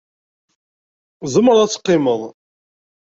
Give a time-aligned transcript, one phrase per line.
[1.21, 2.21] Tzemreḍ ad teqqimeḍ.